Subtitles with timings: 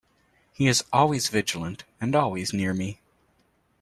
[0.51, 3.01] He is always vigilant and always near me.